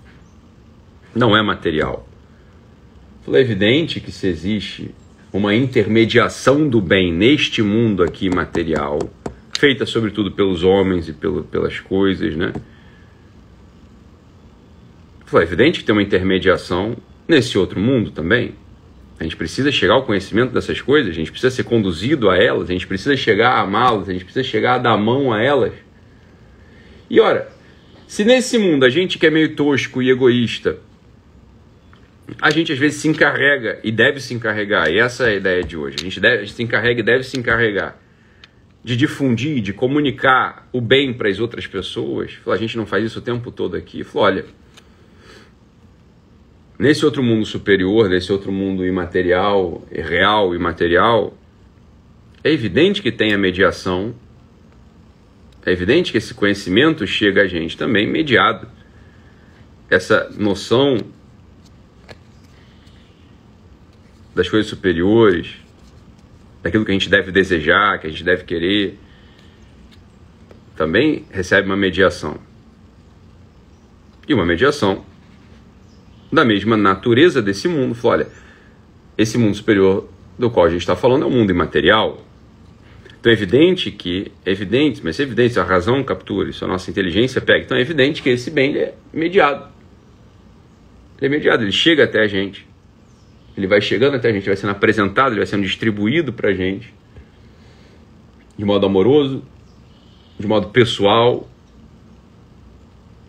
Não 1.14 1.34
é 1.34 1.40
material. 1.40 2.06
É 3.32 3.40
evidente 3.40 3.98
que 3.98 4.12
se 4.12 4.28
existe 4.28 4.94
uma 5.32 5.54
intermediação 5.54 6.68
do 6.68 6.82
bem 6.82 7.10
neste 7.10 7.62
mundo 7.62 8.02
aqui 8.02 8.28
material, 8.28 8.98
feita 9.58 9.86
sobretudo 9.86 10.30
pelos 10.32 10.62
homens 10.62 11.08
e 11.08 11.14
pelo, 11.14 11.44
pelas 11.44 11.80
coisas, 11.80 12.36
né? 12.36 12.52
É 15.32 15.36
evidente 15.38 15.78
que 15.78 15.86
tem 15.86 15.94
uma 15.94 16.02
intermediação 16.02 16.94
nesse 17.26 17.58
outro 17.58 17.80
mundo 17.80 18.10
também. 18.10 18.54
A 19.18 19.24
gente 19.24 19.36
precisa 19.36 19.72
chegar 19.72 19.94
ao 19.94 20.04
conhecimento 20.04 20.52
dessas 20.52 20.80
coisas, 20.80 21.10
a 21.10 21.14
gente 21.14 21.30
precisa 21.30 21.54
ser 21.54 21.64
conduzido 21.64 22.28
a 22.28 22.36
elas, 22.36 22.68
a 22.68 22.72
gente 22.72 22.86
precisa 22.86 23.16
chegar 23.16 23.52
a 23.52 23.60
amá-las, 23.60 24.08
a 24.08 24.12
gente 24.12 24.24
precisa 24.24 24.44
chegar 24.44 24.74
a 24.74 24.78
dar 24.78 24.96
mão 24.98 25.32
a 25.32 25.42
elas. 25.42 25.72
E 27.08 27.18
ora, 27.18 27.48
se 28.06 28.24
nesse 28.24 28.58
mundo 28.58 28.84
a 28.84 28.90
gente 28.90 29.18
que 29.18 29.26
é 29.26 29.30
meio 29.30 29.56
tosco 29.56 30.02
e 30.02 30.10
egoísta, 30.10 30.78
a 32.42 32.50
gente 32.50 32.72
às 32.72 32.78
vezes 32.78 33.00
se 33.00 33.08
encarrega 33.08 33.78
e 33.82 33.90
deve 33.90 34.20
se 34.20 34.34
encarregar, 34.34 34.90
e 34.90 34.98
essa 34.98 35.24
é 35.24 35.30
a 35.30 35.34
ideia 35.36 35.62
de 35.62 35.76
hoje, 35.76 35.96
a 35.98 36.02
gente, 36.02 36.20
deve, 36.20 36.36
a 36.36 36.40
gente 36.40 36.52
se 36.52 36.62
encarrega 36.62 37.00
e 37.00 37.02
deve 37.02 37.22
se 37.22 37.38
encarregar 37.38 37.96
de 38.86 38.96
difundir, 38.96 39.60
de 39.60 39.72
comunicar 39.72 40.68
o 40.72 40.80
bem 40.80 41.12
para 41.12 41.28
as 41.28 41.40
outras 41.40 41.66
pessoas, 41.66 42.38
a 42.46 42.56
gente 42.56 42.76
não 42.76 42.86
faz 42.86 43.04
isso 43.04 43.18
o 43.18 43.22
tempo 43.22 43.50
todo 43.50 43.76
aqui, 43.76 44.04
falou, 44.04 44.28
olha, 44.28 44.44
nesse 46.78 47.04
outro 47.04 47.22
mundo 47.22 47.46
superior, 47.46 48.08
nesse 48.08 48.30
outro 48.32 48.52
mundo 48.52 48.84
imaterial, 48.84 49.82
real 49.90 50.54
e 50.54 50.58
material, 50.58 51.36
é 52.44 52.50
evidente 52.52 53.02
que 53.02 53.10
tem 53.10 53.32
a 53.32 53.38
mediação, 53.38 54.14
é 55.64 55.72
evidente 55.72 56.12
que 56.12 56.18
esse 56.18 56.32
conhecimento 56.32 57.06
chega 57.06 57.42
a 57.42 57.46
gente 57.46 57.76
também 57.76 58.06
mediado. 58.06 58.68
Essa 59.90 60.30
noção 60.36 60.98
das 64.34 64.48
coisas 64.48 64.68
superiores, 64.68 65.56
daquilo 66.62 66.84
que 66.84 66.90
a 66.90 66.94
gente 66.94 67.08
deve 67.08 67.32
desejar, 67.32 67.98
que 67.98 68.06
a 68.06 68.10
gente 68.10 68.22
deve 68.22 68.44
querer, 68.44 68.98
também 70.76 71.24
recebe 71.30 71.66
uma 71.66 71.76
mediação. 71.76 72.38
E 74.28 74.34
uma 74.34 74.44
mediação 74.44 75.04
da 76.32 76.44
mesma 76.44 76.76
natureza 76.76 77.40
desse 77.40 77.68
mundo. 77.68 77.94
Falou, 77.94 78.18
olha, 78.18 78.28
esse 79.16 79.38
mundo 79.38 79.54
superior 79.54 80.08
do 80.38 80.50
qual 80.50 80.66
a 80.66 80.70
gente 80.70 80.80
está 80.80 80.96
falando 80.96 81.22
é 81.22 81.26
um 81.26 81.30
mundo 81.30 81.50
imaterial. 81.50 82.24
Então 83.18 83.30
é 83.30 83.34
evidente 83.34 83.90
que, 83.90 84.30
é 84.44 84.52
evidente, 84.52 85.00
mas 85.02 85.18
é 85.18 85.24
evidente, 85.24 85.58
a 85.58 85.64
razão 85.64 86.02
captura 86.04 86.48
isso, 86.48 86.64
a 86.64 86.68
nossa 86.68 86.90
inteligência 86.90 87.40
pega. 87.40 87.64
Então 87.64 87.76
é 87.76 87.80
evidente 87.80 88.22
que 88.22 88.28
esse 88.28 88.50
bem 88.50 88.76
é 88.76 88.94
mediado. 89.12 89.68
Ele 91.18 91.26
é 91.26 91.28
mediado, 91.28 91.64
ele 91.64 91.72
chega 91.72 92.04
até 92.04 92.20
a 92.20 92.26
gente. 92.26 92.66
Ele 93.56 93.66
vai 93.66 93.80
chegando 93.80 94.16
até 94.16 94.28
a 94.28 94.32
gente, 94.32 94.46
vai 94.46 94.56
sendo 94.56 94.70
apresentado, 94.70 95.30
ele 95.30 95.38
vai 95.38 95.46
sendo 95.46 95.62
distribuído 95.62 96.32
para 96.32 96.50
a 96.50 96.52
gente. 96.52 96.92
De 98.56 98.64
modo 98.64 98.84
amoroso, 98.86 99.42
de 100.38 100.46
modo 100.46 100.68
pessoal, 100.68 101.48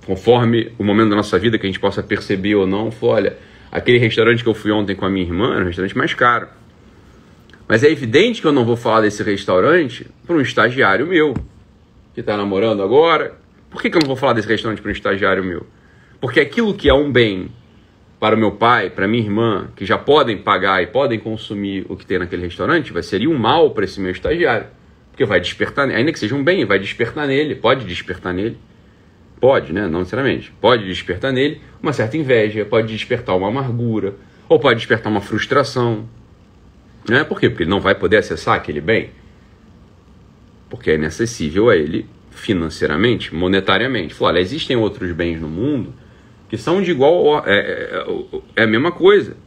conforme 0.08 0.72
o 0.80 0.86
momento 0.86 1.10
da 1.10 1.18
nossa 1.18 1.38
vida 1.38 1.60
que 1.60 1.66
a 1.66 1.70
gente 1.70 1.82
possa 1.82 2.02
perceber 2.02 2.56
ou 2.56 2.66
não, 2.66 2.90
foi, 2.90 3.10
olha, 3.10 3.38
aquele 3.70 3.98
restaurante 3.98 4.42
que 4.42 4.48
eu 4.48 4.54
fui 4.54 4.72
ontem 4.72 4.96
com 4.96 5.06
a 5.06 5.10
minha 5.10 5.26
irmã 5.26 5.54
era 5.54 5.64
um 5.64 5.68
restaurante 5.68 5.98
mais 5.98 6.14
caro. 6.14 6.48
Mas 7.68 7.84
é 7.84 7.92
evidente 7.92 8.40
que 8.40 8.48
eu 8.48 8.54
não 8.54 8.64
vou 8.64 8.78
falar 8.78 9.02
desse 9.02 9.22
restaurante 9.22 10.08
para 10.26 10.38
um 10.38 10.40
estagiário 10.40 11.06
meu, 11.06 11.34
que 12.14 12.22
está 12.22 12.38
namorando 12.38 12.82
agora. 12.82 13.38
Por 13.70 13.82
que, 13.82 13.90
que 13.90 13.98
eu 13.98 14.00
não 14.00 14.08
vou 14.08 14.16
falar 14.16 14.32
desse 14.32 14.48
restaurante 14.48 14.82
para 14.82 14.88
um 14.88 14.94
estagiário 14.94 15.44
meu? 15.44 15.68
Porque 16.22 16.40
aquilo 16.40 16.74
que 16.74 16.88
é 16.88 16.94
um 16.94 17.12
bem 17.12 17.52
para 18.18 18.34
o 18.34 18.40
meu 18.40 18.52
pai, 18.54 18.90
para 18.90 19.10
minha 19.10 19.22
irmã, 19.22 19.68
que 19.76 19.86
já 19.86 19.98
podem 19.98 20.38
pagar 20.38 20.82
e 20.82 20.88
podem 20.88 21.20
consumir 21.20 21.86
o 21.90 21.98
que 21.98 22.06
tem 22.06 22.18
naquele 22.18 22.44
restaurante, 22.44 22.94
vai 22.94 23.04
ser 23.04 23.28
um 23.28 23.38
mal 23.38 23.72
para 23.72 23.84
esse 23.84 24.00
meu 24.00 24.12
estagiário. 24.12 24.68
Porque 25.12 25.26
vai 25.26 25.42
despertar, 25.42 25.90
ainda 25.90 26.14
que 26.14 26.18
seja 26.20 26.34
um 26.34 26.46
bem, 26.46 26.64
vai 26.64 26.80
despertar 26.80 27.28
nele, 27.28 27.56
pode 27.56 27.86
despertar 27.86 28.34
nele 28.34 28.58
Pode, 29.40 29.72
né? 29.72 29.88
Não 29.88 30.00
necessariamente. 30.00 30.52
Pode 30.60 30.86
despertar 30.86 31.32
nele 31.32 31.62
uma 31.82 31.94
certa 31.94 32.18
inveja, 32.18 32.66
pode 32.66 32.88
despertar 32.88 33.36
uma 33.36 33.48
amargura, 33.48 34.16
ou 34.50 34.60
pode 34.60 34.80
despertar 34.80 35.12
uma 35.12 35.22
frustração. 35.22 36.08
Né? 37.08 37.24
Por 37.24 37.40
quê? 37.40 37.50
Porque 37.50 37.64
ele 37.64 37.70
não 37.70 37.80
vai 37.80 37.96
poder 37.96 38.18
acessar 38.18 38.56
aquele 38.56 38.82
bem. 38.82 39.12
Porque 40.70 40.92
é 40.92 40.96
inacessível 40.96 41.70
a 41.70 41.76
ele 41.76 42.06
financeiramente, 42.32 43.34
monetariamente. 43.34 44.14
Falou, 44.14 44.34
olha, 44.34 44.42
existem 44.42 44.76
outros 44.76 45.12
bens 45.12 45.40
no 45.40 45.48
mundo 45.48 45.94
que 46.50 46.58
são 46.58 46.82
de 46.82 46.92
igual. 46.92 47.44
É, 47.46 47.60
é, 47.60 48.06
é 48.56 48.64
a 48.64 48.68
mesma 48.68 48.92
coisa. 48.92 49.38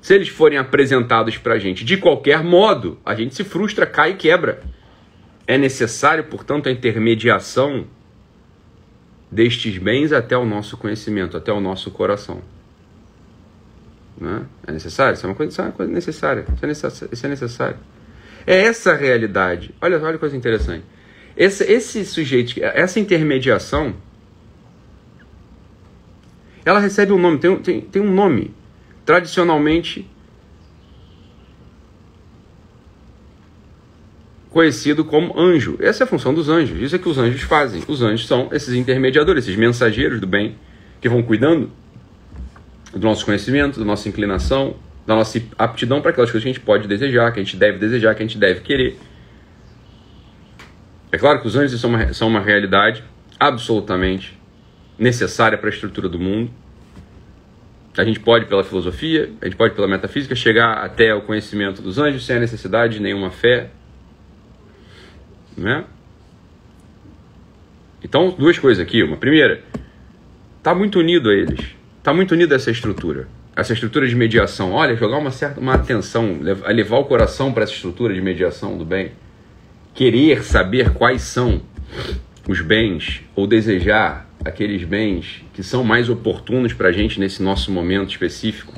Se 0.00 0.14
eles 0.14 0.28
forem 0.28 0.58
apresentados 0.58 1.36
para 1.36 1.54
a 1.54 1.58
gente 1.58 1.84
de 1.84 1.96
qualquer 1.96 2.42
modo, 2.42 2.98
a 3.04 3.14
gente 3.14 3.34
se 3.34 3.44
frustra, 3.44 3.84
cai 3.84 4.12
e 4.12 4.14
quebra. 4.14 4.62
É 5.46 5.58
necessário, 5.58 6.24
portanto, 6.24 6.68
a 6.68 6.72
intermediação 6.72 7.86
destes 9.30 9.78
bens 9.78 10.12
até 10.12 10.36
o 10.36 10.44
nosso 10.44 10.76
conhecimento, 10.76 11.36
até 11.36 11.52
o 11.52 11.60
nosso 11.60 11.90
coração. 11.90 12.42
Né? 14.18 14.42
É 14.66 14.72
necessário? 14.72 15.14
Isso 15.14 15.24
é 15.24 15.28
uma 15.28 15.34
coisa, 15.34 15.62
é 15.62 15.64
uma 15.66 15.72
coisa 15.72 15.92
necessária. 15.92 16.44
Isso 16.54 16.64
é 16.64 16.68
necessário. 16.68 17.08
Isso 17.12 17.26
é, 17.26 17.28
necessário. 17.28 17.76
é 18.46 18.60
essa 18.62 18.92
a 18.92 18.96
realidade. 18.96 19.74
Olha, 19.80 19.98
olha 20.02 20.12
que 20.14 20.18
coisa 20.18 20.36
interessante. 20.36 20.84
Esse, 21.36 21.64
esse 21.64 22.04
sujeito, 22.04 22.54
essa 22.62 22.98
intermediação, 22.98 23.94
ela 26.64 26.80
recebe 26.80 27.12
um 27.12 27.18
nome, 27.18 27.38
tem, 27.38 27.56
tem, 27.58 27.80
tem 27.80 28.02
um 28.02 28.12
nome. 28.12 28.54
Tradicionalmente 29.06 30.08
conhecido 34.50 35.04
como 35.04 35.38
anjo. 35.38 35.76
Essa 35.80 36.02
é 36.02 36.04
a 36.04 36.06
função 36.06 36.34
dos 36.34 36.48
anjos. 36.48 36.80
Isso 36.80 36.94
é 36.94 36.98
que 36.98 37.08
os 37.08 37.16
anjos 37.16 37.42
fazem. 37.42 37.82
Os 37.86 38.02
anjos 38.02 38.26
são 38.26 38.48
esses 38.52 38.74
intermediadores, 38.74 39.44
esses 39.44 39.56
mensageiros 39.56 40.20
do 40.20 40.26
bem, 40.26 40.56
que 41.00 41.08
vão 41.08 41.22
cuidando 41.22 41.70
do 42.92 43.00
nosso 43.00 43.24
conhecimento, 43.24 43.78
da 43.78 43.86
nossa 43.86 44.08
inclinação, 44.08 44.76
da 45.06 45.14
nossa 45.14 45.40
aptidão 45.56 46.00
para 46.00 46.10
aquelas 46.10 46.30
coisas 46.30 46.42
que 46.42 46.50
a 46.50 46.52
gente 46.52 46.64
pode 46.64 46.88
desejar, 46.88 47.32
que 47.32 47.40
a 47.40 47.42
gente 47.42 47.56
deve 47.56 47.78
desejar, 47.78 48.14
que 48.14 48.22
a 48.22 48.26
gente 48.26 48.38
deve 48.38 48.60
querer. 48.60 48.98
É 51.12 51.18
claro 51.18 51.40
que 51.40 51.46
os 51.46 51.56
anjos 51.56 51.80
são 51.80 51.90
uma, 51.90 52.12
são 52.12 52.28
uma 52.28 52.40
realidade 52.40 53.04
absolutamente 53.38 54.38
necessária 54.98 55.56
para 55.56 55.68
a 55.68 55.72
estrutura 55.72 56.08
do 56.08 56.18
mundo. 56.18 56.50
A 57.96 58.04
gente 58.04 58.20
pode, 58.20 58.46
pela 58.46 58.62
filosofia, 58.62 59.30
a 59.40 59.46
gente 59.46 59.56
pode, 59.56 59.74
pela 59.74 59.88
metafísica, 59.88 60.34
chegar 60.34 60.74
até 60.84 61.14
o 61.14 61.22
conhecimento 61.22 61.82
dos 61.82 61.98
anjos 61.98 62.24
sem 62.24 62.36
a 62.36 62.40
necessidade 62.40 62.94
de 62.94 63.00
nenhuma 63.00 63.30
fé, 63.30 63.70
né? 65.60 65.84
Então, 68.02 68.34
duas 68.36 68.58
coisas 68.58 68.82
aqui. 68.82 69.02
Uma, 69.02 69.16
primeira, 69.16 69.62
tá 70.62 70.74
muito 70.74 70.98
unido 70.98 71.28
a 71.28 71.34
eles. 71.34 71.60
Tá 72.02 72.14
muito 72.14 72.32
unido 72.32 72.52
a 72.52 72.56
essa 72.56 72.70
estrutura. 72.70 73.28
Essa 73.54 73.74
estrutura 73.74 74.08
de 74.08 74.16
mediação. 74.16 74.72
Olha, 74.72 74.96
jogar 74.96 75.18
uma 75.18 75.30
certa 75.30 75.60
uma 75.60 75.74
atenção, 75.74 76.38
levar 76.40 76.98
o 76.98 77.04
coração 77.04 77.52
para 77.52 77.64
essa 77.64 77.72
estrutura 77.72 78.14
de 78.14 78.20
mediação 78.20 78.78
do 78.78 78.84
bem. 78.84 79.12
Querer 79.92 80.42
saber 80.42 80.90
quais 80.90 81.22
são 81.22 81.60
os 82.48 82.60
bens 82.60 83.22
ou 83.36 83.46
desejar 83.46 84.28
aqueles 84.44 84.84
bens 84.84 85.44
que 85.52 85.62
são 85.62 85.84
mais 85.84 86.08
oportunos 86.08 86.72
para 86.72 86.88
a 86.88 86.92
gente 86.92 87.20
nesse 87.20 87.42
nosso 87.42 87.70
momento 87.70 88.10
específico. 88.10 88.72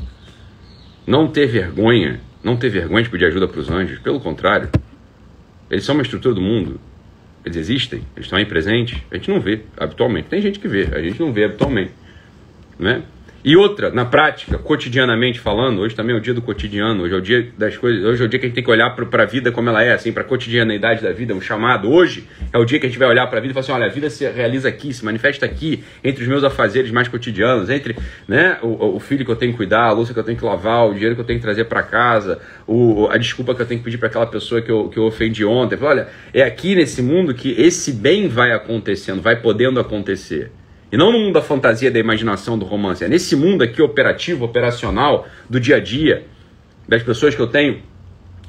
Não 1.07 1.29
ter 1.29 1.47
vergonha, 1.47 2.21
não 2.43 2.57
ter 2.57 2.71
vergonha 2.71 3.05
de 3.05 3.11
pedir 3.11 3.27
ajuda 3.27 3.47
para 3.47 3.61
os 3.61 3.71
anjos, 3.71 3.99
pelo 4.01 4.19
contrário. 4.19 4.69
Eles 5.73 5.85
são 5.85 5.95
uma 5.95 6.03
estrutura 6.03 6.35
do 6.35 6.43
mundo. 6.43 6.79
Eles 7.43 7.57
existem, 7.57 8.01
eles 8.15 8.27
estão 8.27 8.39
aí 8.39 8.45
presentes. 8.45 9.01
A 9.11 9.17
gente 9.17 9.31
não 9.31 9.41
vê 9.41 9.63
habitualmente. 9.75 10.29
Tem 10.29 10.43
gente 10.43 10.59
que 10.59 10.69
vê, 10.69 10.91
a 10.95 11.01
gente 11.01 11.19
não 11.19 11.33
vê 11.33 11.45
habitualmente. 11.45 11.93
Né? 12.79 13.03
E 13.45 13.57
outra, 13.57 13.91
na 13.91 14.05
prática, 14.05 14.57
cotidianamente 14.57 15.41
falando, 15.41 15.81
hoje 15.81 15.97
também 15.97 16.15
é 16.15 16.19
o 16.19 16.21
dia 16.21 16.33
do 16.33 16.41
cotidiano, 16.41 17.03
hoje 17.03 17.13
é 17.13 17.17
o 17.17 17.21
dia 17.21 17.53
das 17.59 17.77
coisas, 17.77 18.05
hoje 18.05 18.23
é 18.23 18.25
o 18.25 18.29
dia 18.29 18.39
que 18.39 18.47
a 18.47 18.49
gente 18.49 18.55
tem 18.55 18.63
que 18.63 18.71
olhar 18.71 18.89
para 18.95 19.25
a 19.25 19.27
vida 19.27 19.51
como 19.51 19.69
ela 19.69 19.83
é, 19.83 19.93
assim, 19.93 20.13
para 20.13 20.23
a 20.23 20.25
cotidianeidade 20.25 21.03
da 21.03 21.11
vida, 21.11 21.35
um 21.35 21.41
chamado. 21.41 21.91
Hoje 21.91 22.29
é 22.53 22.59
o 22.59 22.65
dia 22.65 22.79
que 22.79 22.87
a 22.87 22.89
gente 22.89 23.01
vai 23.01 23.09
olhar 23.09 23.27
para 23.27 23.39
a 23.39 23.41
vida 23.41 23.51
e 23.51 23.55
falar 23.55 23.65
assim: 23.65 23.73
olha, 23.73 23.87
a 23.87 23.93
vida 23.93 24.09
se 24.11 24.31
realiza 24.31 24.69
aqui, 24.69 24.95
se 24.95 25.05
manifesta 25.05 25.45
aqui, 25.45 25.83
entre 26.05 26.23
os 26.23 26.29
meus 26.29 26.45
afazeres 26.45 26.93
mais 26.93 27.09
cotidianos, 27.09 27.69
entre 27.69 27.97
né, 28.29 28.59
o, 28.63 28.95
o 28.95 29.01
filho 29.01 29.25
que 29.25 29.31
eu 29.33 29.37
tenho 29.37 29.51
que 29.51 29.57
cuidar, 29.57 29.87
a 29.87 29.93
louça 29.93 30.15
que 30.15 30.21
eu 30.21 30.25
tenho 30.25 30.39
que 30.39 30.45
lavar, 30.45 30.87
o 30.87 30.95
dinheiro 30.95 31.17
que 31.17 31.21
eu 31.21 31.27
tenho 31.27 31.41
que 31.41 31.45
trazer 31.45 31.65
para 31.65 31.83
casa, 31.83 32.41
o, 32.65 33.09
a 33.11 33.17
desculpa 33.17 33.57
que 33.57 33.63
eu 33.63 33.67
tenho 33.67 33.81
que 33.81 33.85
pedir 33.85 33.99
para 33.99 34.07
aquela 34.07 34.27
pessoa 34.27 34.63
que 34.63 34.71
eu, 34.71 34.89
que 34.89 34.99
eu 34.99 35.03
ofendi 35.03 35.45
ontem. 35.45 35.77
Olha, 35.83 36.07
é 36.33 36.45
aqui 36.45 36.77
nesse 36.77 37.03
mundo 37.03 37.35
que 37.35 37.61
esse 37.61 37.91
bem 37.91 38.29
vai 38.29 38.53
acontecendo, 38.53 39.21
vai 39.21 39.35
podendo 39.35 39.81
acontecer. 39.81 40.53
E 40.93 40.97
não 40.99 41.11
no 41.11 41.19
mundo 41.19 41.33
da 41.33 41.43
fantasia, 41.43 41.91
da 41.91 41.99
imaginação, 41.99 42.59
do 42.59 42.67
romance. 42.67 43.03
É 43.03 43.09
nesse 43.09 43.35
mundo 43.35 43.65
aqui 43.65 43.81
operativo, 43.81 44.45
operacional, 44.45 45.27
do 45.49 45.59
dia 45.59 45.77
a 45.77 45.81
dia, 45.81 46.27
das 46.87 47.03
pessoas 47.03 47.35
que 47.35 47.41
eu 47.41 47.47
tenho 47.47 47.81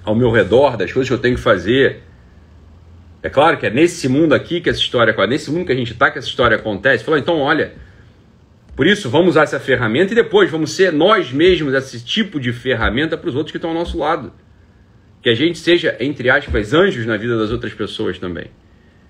ao 0.03 0.13
meu 0.13 0.29
redor, 0.29 0.75
das 0.75 0.91
coisas 0.91 1.07
que 1.07 1.13
eu 1.13 1.19
tenho 1.19 1.35
que 1.35 1.41
fazer. 1.41 2.01
É 3.23 3.29
claro 3.29 3.57
que 3.57 3.65
é 3.65 3.69
nesse 3.69 4.09
mundo 4.09 4.35
aqui 4.35 4.59
que 4.59 4.69
essa 4.69 4.79
história, 4.79 5.15
é 5.17 5.27
nesse 5.27 5.49
mundo 5.49 5.65
que 5.65 5.71
a 5.71 5.75
gente 5.75 5.93
está 5.93 6.11
que 6.11 6.19
essa 6.19 6.27
história 6.27 6.57
acontece. 6.57 7.05
Falou, 7.05 7.17
então 7.17 7.39
olha, 7.39 7.71
por 8.75 8.85
isso 8.85 9.09
vamos 9.09 9.29
usar 9.29 9.43
essa 9.43 9.59
ferramenta 9.61 10.11
e 10.11 10.15
depois 10.15 10.51
vamos 10.51 10.71
ser 10.71 10.91
nós 10.91 11.31
mesmos 11.31 11.73
esse 11.73 12.03
tipo 12.03 12.41
de 12.41 12.51
ferramenta 12.51 13.17
para 13.17 13.29
os 13.29 13.35
outros 13.35 13.51
que 13.51 13.57
estão 13.57 13.69
ao 13.69 13.75
nosso 13.75 13.97
lado. 13.97 14.33
Que 15.21 15.29
a 15.29 15.33
gente 15.33 15.57
seja, 15.57 15.95
entre 15.97 16.29
aspas, 16.29 16.73
anjos 16.73 17.05
na 17.05 17.15
vida 17.15 17.37
das 17.37 17.51
outras 17.51 17.73
pessoas 17.73 18.19
também. 18.19 18.47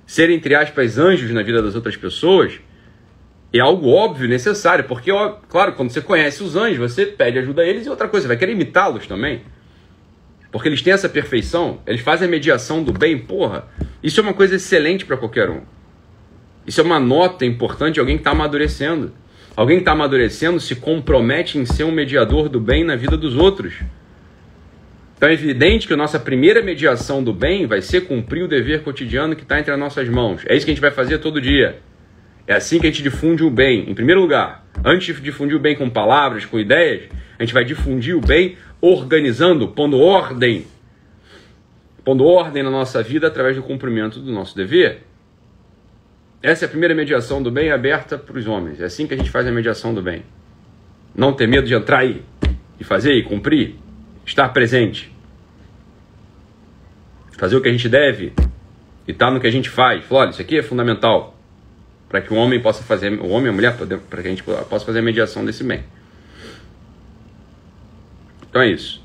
Ser, 0.06 0.30
entre 0.30 0.54
aspas, 0.54 1.00
anjos 1.00 1.32
na 1.32 1.42
vida 1.42 1.64
das 1.64 1.74
outras 1.74 1.98
pessoas 1.98 2.60
é 3.60 3.62
algo 3.62 3.90
óbvio, 3.90 4.28
necessário, 4.28 4.86
porque, 4.86 5.12
ó, 5.12 5.36
claro, 5.48 5.74
quando 5.74 5.92
você 5.92 6.02
conhece 6.02 6.42
os 6.42 6.56
anjos, 6.56 6.92
você 6.92 7.06
pede 7.06 7.38
ajuda 7.38 7.62
a 7.62 7.66
eles 7.66 7.86
e 7.86 7.90
outra 7.90 8.08
coisa, 8.08 8.24
você 8.24 8.28
vai 8.28 8.38
querer 8.38 8.54
imitá-los 8.54 9.06
também. 9.06 9.42
Porque 10.52 10.68
eles 10.68 10.82
têm 10.82 10.94
essa 10.94 11.08
perfeição, 11.08 11.80
eles 11.86 12.02
fazem 12.02 12.28
a 12.28 12.32
mediação 12.32 12.84
do 12.84 12.92
bem, 12.92 13.18
porra. 13.18 13.68
Isso 14.02 14.20
é 14.20 14.24
uma 14.24 14.34
coisa 14.34 14.56
excelente 14.56 15.06
para 15.06 15.18
qualquer 15.18 15.50
um. 15.50 15.62
Isso 16.66 16.82
é 16.82 16.84
uma 16.84 17.00
nota 17.00 17.46
importante 17.46 17.96
de 17.96 18.00
alguém 18.00 18.18
que 18.18 18.22
está 18.22 18.32
amadurecendo. 18.32 19.14
Alguém 19.56 19.78
que 19.78 19.82
está 19.82 19.92
amadurecendo 19.92 20.60
se 20.60 20.76
compromete 20.76 21.60
em 21.60 21.66
ser 21.66 21.84
um 21.84 21.92
mediador 21.92 22.50
do 22.50 22.60
bem 22.60 22.84
na 22.84 22.96
vida 22.96 23.16
dos 23.16 23.36
outros. 23.36 23.76
Então 25.16 25.30
é 25.30 25.34
evidente 25.34 25.88
que 25.88 25.94
a 25.94 25.98
nossa 25.98 26.20
primeira 26.20 26.62
mediação 26.62 27.24
do 27.24 27.32
bem 27.32 27.68
vai 27.68 27.82
ser 27.82 28.02
cumprir 28.02 28.44
o 28.44 28.48
dever 28.48 28.82
cotidiano 28.82 29.36
que 29.36 29.44
está 29.44 29.60
entre 29.60 29.72
as 29.72 29.80
nossas 29.80 30.10
mãos. 30.10 30.42
É 30.48 30.56
isso 30.56 30.66
que 30.66 30.72
a 30.72 30.74
gente 30.74 30.82
vai 30.82 30.92
fazer 30.92 31.20
todo 31.20 31.40
dia. 31.40 31.80
É 32.46 32.56
assim 32.56 32.80
que 32.80 32.88
a 32.88 32.90
gente 32.90 33.02
difunde 33.02 33.44
o 33.44 33.50
bem. 33.50 33.90
Em 33.90 33.94
primeiro 33.94 34.22
lugar, 34.22 34.66
antes 34.84 35.16
de 35.16 35.22
difundir 35.22 35.56
o 35.56 35.60
bem 35.60 35.76
com 35.76 35.90
palavras, 35.90 36.46
com 36.46 36.60
ideias, 36.60 37.10
a 37.40 37.44
gente 37.44 37.54
vai 37.54 37.64
difundir 37.64 38.16
o 38.16 38.22
bem 38.22 38.58
organizando, 38.82 39.70
pondo 39.70 39.98
ordem. 40.00 40.66
Pondo 42.04 42.26
ordem 42.26 42.62
na 42.62 42.70
nossa 42.70 43.02
vida 43.02 43.28
através 43.28 43.56
do 43.56 43.64
cumprimento 43.64 44.20
do 44.20 44.32
nosso 44.32 44.56
dever. 44.56 45.04
Essa 46.42 46.66
é 46.66 46.68
a 46.68 46.70
primeira 46.70 46.94
mediação 46.94 47.42
do 47.42 47.50
bem 47.50 47.72
aberta 47.72 48.18
para 48.18 48.38
os 48.38 48.46
homens. 48.46 48.82
É 48.82 48.86
assim 48.86 49.08
que 49.08 49.14
a 49.14 49.18
gente 49.18 49.30
faz 49.30 49.48
a 49.48 49.52
mediação 49.52 49.94
do 49.94 50.02
bem. 50.02 50.24
Não 51.16 51.32
ter 51.32 51.48
medo 51.48 51.66
de 51.66 51.74
entrar 51.74 52.00
aí, 52.00 52.22
de 52.78 52.84
fazer 52.84 53.14
e 53.14 53.24
cumprir, 53.24 53.76
estar 54.26 54.50
presente. 54.50 55.10
Fazer 57.38 57.56
o 57.56 57.62
que 57.62 57.70
a 57.70 57.72
gente 57.72 57.88
deve 57.88 58.34
e 59.08 59.12
estar 59.12 59.28
tá 59.28 59.32
no 59.32 59.40
que 59.40 59.48
a 59.48 59.52
gente 59.52 59.70
faz. 59.70 60.04
Falar, 60.04 60.22
olha, 60.22 60.30
isso 60.32 60.42
aqui 60.42 60.58
é 60.58 60.62
fundamental 60.62 61.33
para 62.14 62.22
que 62.22 62.32
o 62.32 62.36
homem 62.36 62.60
possa 62.60 62.84
fazer, 62.84 63.12
o 63.14 63.30
homem 63.30 63.48
e 63.48 63.50
a 63.50 63.52
mulher, 63.52 63.76
para 63.76 64.22
que 64.22 64.28
a 64.28 64.30
gente 64.30 64.44
possa 64.44 64.86
fazer 64.86 65.00
a 65.00 65.02
mediação 65.02 65.44
desse 65.44 65.64
bem. 65.64 65.84
Então 68.48 68.62
é 68.62 68.68
isso. 68.68 69.04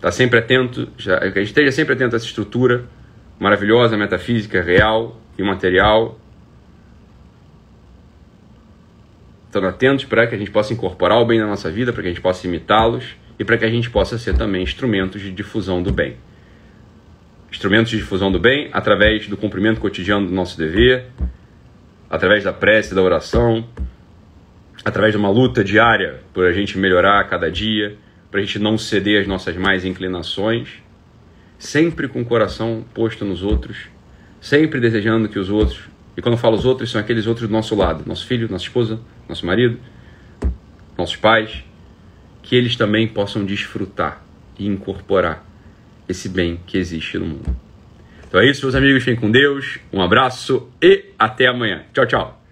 Tá 0.00 0.12
sempre 0.12 0.38
atento, 0.38 0.88
já, 0.96 1.18
que 1.18 1.26
a 1.36 1.42
gente 1.42 1.48
esteja 1.48 1.72
sempre 1.72 1.94
atento 1.94 2.14
a 2.14 2.16
essa 2.16 2.26
estrutura 2.26 2.84
maravilhosa, 3.40 3.96
metafísica, 3.96 4.62
real 4.62 5.20
e 5.36 5.42
material. 5.42 6.16
Estando 9.46 9.66
atentos 9.66 10.04
para 10.04 10.24
que 10.28 10.36
a 10.36 10.38
gente 10.38 10.52
possa 10.52 10.72
incorporar 10.72 11.18
o 11.18 11.26
bem 11.26 11.40
na 11.40 11.48
nossa 11.48 11.72
vida, 11.72 11.92
para 11.92 12.02
que 12.02 12.08
a 12.08 12.12
gente 12.12 12.22
possa 12.22 12.46
imitá-los 12.46 13.16
e 13.36 13.44
para 13.44 13.58
que 13.58 13.64
a 13.64 13.68
gente 13.68 13.90
possa 13.90 14.16
ser 14.16 14.36
também 14.36 14.62
instrumentos 14.62 15.20
de 15.20 15.32
difusão 15.32 15.82
do 15.82 15.92
bem. 15.92 16.18
Instrumentos 17.50 17.90
de 17.90 17.96
difusão 17.96 18.30
do 18.30 18.38
bem 18.38 18.70
através 18.72 19.26
do 19.26 19.36
cumprimento 19.36 19.80
cotidiano 19.80 20.28
do 20.28 20.32
nosso 20.32 20.56
dever, 20.56 21.06
através 22.14 22.44
da 22.44 22.52
prece, 22.52 22.94
da 22.94 23.02
oração, 23.02 23.66
através 24.84 25.12
de 25.12 25.18
uma 25.18 25.28
luta 25.28 25.64
diária 25.64 26.20
por 26.32 26.46
a 26.46 26.52
gente 26.52 26.78
melhorar 26.78 27.18
a 27.18 27.24
cada 27.24 27.50
dia, 27.50 27.96
para 28.30 28.40
a 28.40 28.44
gente 28.44 28.56
não 28.60 28.78
ceder 28.78 29.22
às 29.22 29.26
nossas 29.26 29.56
mais 29.56 29.84
inclinações, 29.84 30.68
sempre 31.58 32.06
com 32.06 32.22
o 32.22 32.24
coração 32.24 32.84
posto 32.94 33.24
nos 33.24 33.42
outros, 33.42 33.88
sempre 34.40 34.78
desejando 34.78 35.28
que 35.28 35.40
os 35.40 35.50
outros, 35.50 35.80
e 36.16 36.22
quando 36.22 36.34
eu 36.34 36.38
falo 36.38 36.56
os 36.56 36.64
outros, 36.64 36.88
são 36.92 37.00
aqueles 37.00 37.26
outros 37.26 37.48
do 37.48 37.52
nosso 37.52 37.74
lado, 37.74 38.04
nosso 38.06 38.24
filho, 38.28 38.48
nossa 38.48 38.64
esposa, 38.64 39.00
nosso 39.28 39.44
marido, 39.44 39.80
nossos 40.96 41.16
pais, 41.16 41.64
que 42.44 42.54
eles 42.54 42.76
também 42.76 43.08
possam 43.08 43.44
desfrutar 43.44 44.24
e 44.56 44.68
incorporar 44.68 45.44
esse 46.08 46.28
bem 46.28 46.60
que 46.64 46.78
existe 46.78 47.18
no 47.18 47.26
mundo. 47.26 47.56
Então 48.34 48.42
é 48.42 48.50
isso, 48.50 48.62
meus 48.62 48.74
amigos. 48.74 49.04
Fiquem 49.04 49.14
com 49.14 49.30
Deus. 49.30 49.78
Um 49.92 50.02
abraço 50.02 50.68
e 50.82 51.04
até 51.16 51.46
amanhã. 51.46 51.84
Tchau, 51.92 52.04
tchau. 52.04 52.43